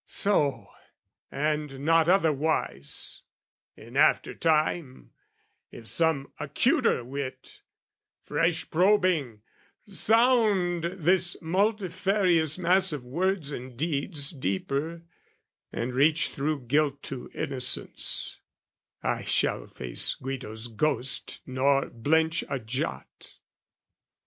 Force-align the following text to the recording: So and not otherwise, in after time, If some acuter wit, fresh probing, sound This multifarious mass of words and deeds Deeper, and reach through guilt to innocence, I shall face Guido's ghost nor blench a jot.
So 0.07 0.67
and 1.31 1.81
not 1.81 2.09
otherwise, 2.09 3.21
in 3.77 3.95
after 3.95 4.33
time, 4.33 5.11
If 5.69 5.85
some 5.87 6.33
acuter 6.39 7.03
wit, 7.03 7.61
fresh 8.23 8.67
probing, 8.71 9.43
sound 9.85 10.85
This 10.85 11.39
multifarious 11.39 12.57
mass 12.57 12.91
of 12.91 13.03
words 13.05 13.51
and 13.51 13.77
deeds 13.77 14.31
Deeper, 14.31 15.03
and 15.71 15.93
reach 15.93 16.29
through 16.29 16.61
guilt 16.61 17.03
to 17.03 17.29
innocence, 17.35 18.39
I 19.03 19.21
shall 19.21 19.67
face 19.67 20.15
Guido's 20.15 20.67
ghost 20.67 21.41
nor 21.45 21.91
blench 21.91 22.43
a 22.49 22.57
jot. 22.57 23.35